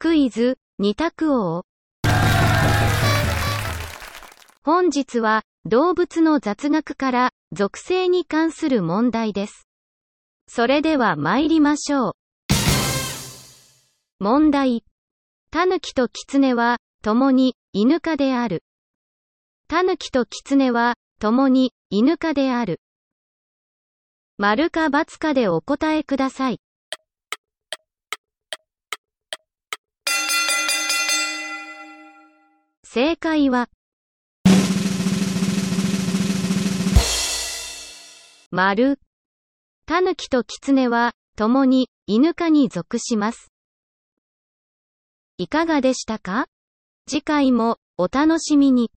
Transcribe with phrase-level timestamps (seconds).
[0.00, 1.64] クイズ、二択王。
[4.62, 9.66] 本日は、動物の雑学から、属性に関する問題です。
[10.46, 12.12] それでは参りましょう。
[14.20, 14.84] 問題。
[15.50, 18.62] タヌキとキツネは、共に、犬科である。
[19.66, 22.80] タヌキとキツネは、共に、犬科である。
[24.36, 26.60] 丸か×かでお答えください。
[33.00, 33.68] 正解は、
[38.50, 38.98] 丸。
[39.86, 43.52] タヌキとキツネは、共に、犬科に属します。
[45.36, 46.46] いかがでしたか？
[47.08, 48.90] 次回も、お楽しみに。